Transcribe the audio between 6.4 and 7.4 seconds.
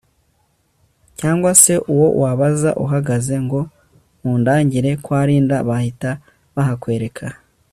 bahakwereka